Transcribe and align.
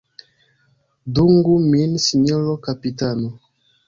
Dungu 1.13 1.55
min 1.69 1.91
sinjoro 2.05 2.53
kapitano! 2.65 3.29